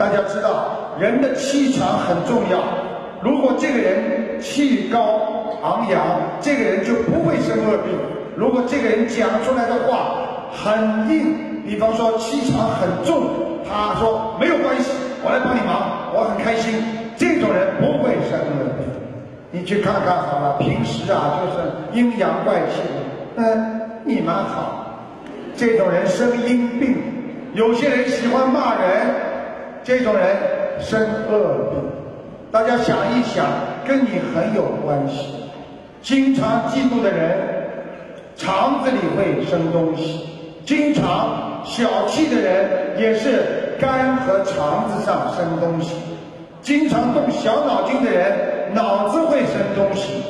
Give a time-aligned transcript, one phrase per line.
[0.00, 2.58] 大家知道，人的气场很重要。
[3.20, 5.20] 如果这个人气高
[5.62, 6.00] 昂扬，
[6.40, 7.92] 这个人就不会生恶病。
[8.34, 11.36] 如果这个人讲出来的话很硬，
[11.66, 13.24] 比方说气场很重，
[13.68, 14.90] 他说没有关系，
[15.22, 16.82] 我来帮你忙，我很开心。
[17.18, 18.88] 这种人不会生恶病。
[19.50, 22.80] 你去看看好了，平时啊就是阴阳怪气，
[23.36, 24.96] 嗯，你蛮好。
[25.54, 26.96] 这种人生阴病，
[27.52, 29.28] 有些人喜欢骂人，
[29.82, 30.36] 这种人
[30.80, 31.80] 生恶病。
[32.52, 33.46] 大家想一想，
[33.86, 35.36] 跟你很有关系。
[36.02, 37.36] 经常嫉妒的人，
[38.36, 40.26] 肠子里会生东西；
[40.64, 45.94] 经常小气的人，也是肝和肠子上生东西；
[46.60, 50.22] 经常动小脑筋的人，脑子会生东西。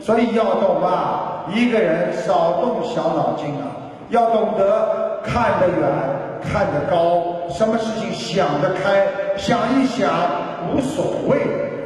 [0.00, 3.70] 所以要懂啊，一个人少动小脑筋啊。
[4.10, 5.88] 要懂得看得远，
[6.42, 9.06] 看得高，什么事情想得开，
[9.36, 10.10] 想一想
[10.72, 11.38] 无所谓。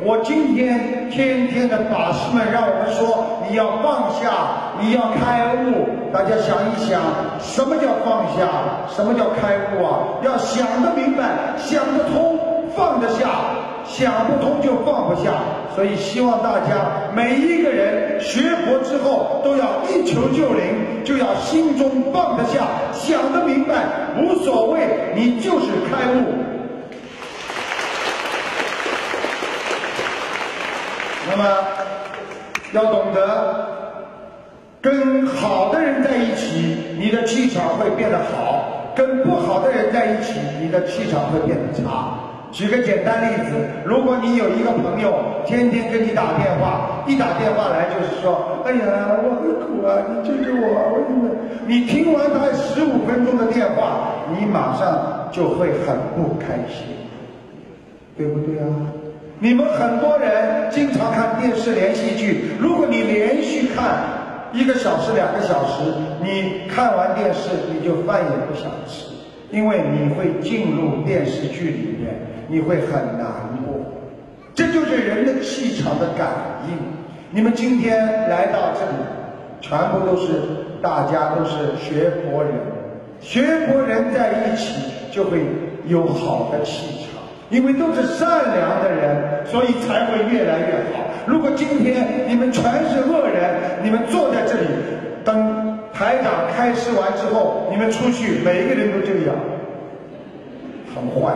[0.02, 5.88] 我今天天天的法师们让我们说，你要放下，你要开悟。
[6.12, 7.00] 大家想一想，
[7.40, 8.46] 什么叫放下？
[8.88, 10.22] 什么叫开悟啊？
[10.22, 12.38] 要想得明白，想得通，
[12.76, 13.26] 放得下。
[13.88, 15.30] 想不通就放不下，
[15.76, 23.74] 所以希望大家每一个人学佛之后都要一求就灵，就要心中放得下，想得明白，
[24.18, 24.80] 无所谓，
[25.14, 26.24] 你就是开悟。
[31.30, 31.44] 那么
[32.72, 33.68] 要懂得
[34.80, 42.14] 跟好的人在一起，你的气场会变得好；跟不好的人在一起，你的气场会变得差。
[42.52, 43.52] 举个简单例子，
[43.84, 45.12] 如果你有一个朋友
[45.44, 51.34] 天天跟你打电话，一打电话来就是说：“哎呀，我很苦啊，你救救我！”我真的，
[51.66, 56.86] 你听完他十五分钟的电话，你马上就会很不开心，
[58.16, 58.66] 对不对啊？
[59.38, 63.84] 你们很多人经常看电视连续剧，如果你连续看
[64.52, 65.92] 一个小时、两个小时，
[66.22, 69.04] 你看完电视你就饭也不想吃，
[69.50, 72.14] 因为你会进入电视剧里面。
[72.48, 73.26] 你会很难
[73.66, 73.74] 过，
[74.54, 76.28] 这就是人的气场的感
[76.68, 76.78] 应。
[77.32, 79.02] 你们今天来到这里，
[79.60, 80.28] 全部都是
[80.80, 82.52] 大家都是学佛人，
[83.20, 84.80] 学佛人在一起
[85.10, 85.40] 就会
[85.88, 87.20] 有好的气场，
[87.50, 91.02] 因为都是善良的人，所以才会越来越好。
[91.26, 94.68] 如果今天你们全是恶人，你们坐在这里，
[95.24, 95.55] 等
[96.16, 99.36] 台长开示完之后，你们出去，每一个人都这样，
[100.94, 101.34] 很坏。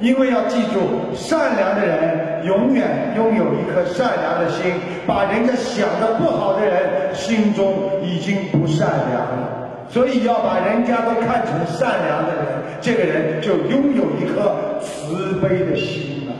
[0.00, 4.72] 因为要记住，善良的人永远拥有一颗善良的心，
[5.06, 9.48] 把人家想的不好的人心中已经不善良了，
[9.88, 12.44] 所以要把人家都看成善良的人，
[12.80, 16.32] 这个人就拥有一颗慈悲的心了。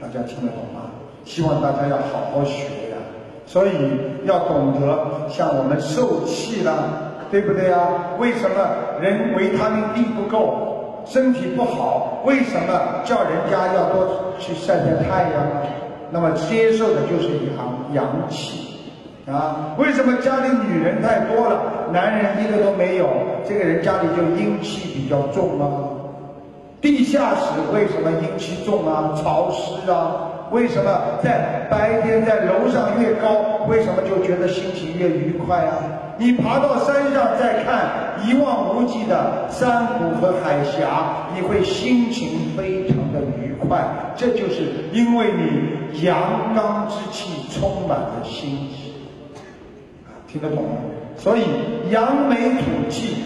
[0.00, 0.90] 大家听得懂吗？
[1.24, 2.85] 希望大家要好好学。
[3.46, 3.70] 所以
[4.24, 6.72] 要懂得，像我们受气了，
[7.30, 7.78] 对不对呀？
[8.18, 8.56] 为什么
[9.00, 11.04] 人维他命 D 不够？
[11.06, 15.62] 身体不好，为什么叫人家要多去晒晒太阳呢？
[16.10, 18.80] 那么接受的就是阳阳气
[19.30, 19.76] 啊。
[19.78, 21.60] 为什么家里女人太多了，
[21.92, 23.08] 男人一个都没有？
[23.48, 25.66] 这个人家里就阴气比较重啊。
[26.80, 29.14] 地下室为什么阴气重啊？
[29.22, 30.32] 潮湿啊。
[30.50, 35.74] 为什么在白天在楼上越高，为什么就觉得心情越愉快啊？
[36.18, 43.84] 你爬到山上再看一望无际的山谷和海峡，你会心情非常的愉快。
[44.16, 48.70] 这就是因为你阳刚之气充满了心，
[50.26, 50.70] 听得懂吗？
[51.18, 51.42] 所以
[51.90, 53.16] 扬眉吐气。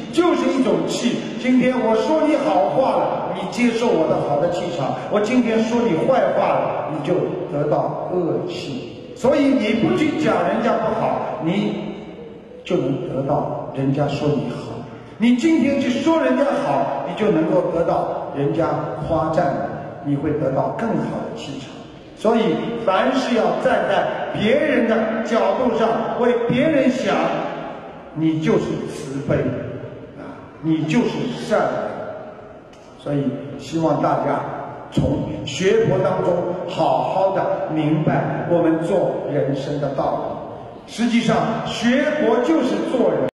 [1.41, 7.15] 今天我说你好话了，你接受我的好的气场；我今天说你坏话了，你就
[7.51, 9.15] 得到恶气。
[9.17, 11.75] 所以你不去讲人家不好，你
[12.63, 14.85] 就能得到人家说你好；
[15.17, 18.69] 你今天去说人家好，你就能够得到人家
[19.09, 19.55] 夸赞，
[20.05, 21.71] 你会得到更好的气场。
[22.17, 22.55] 所以
[22.85, 24.05] 凡事要站在
[24.39, 25.89] 别人的角度上，
[26.21, 27.17] 为别人想。
[28.13, 29.37] 你就是慈悲，
[30.63, 31.11] 你就是
[31.47, 31.69] 善人，
[32.99, 33.25] 所以
[33.59, 34.41] 希望大家
[34.93, 36.35] 从学佛当中
[36.69, 40.23] 好好的明白我们做人生的道
[40.87, 40.93] 理。
[40.93, 41.37] 实际上，
[41.67, 43.21] 学佛就是做人。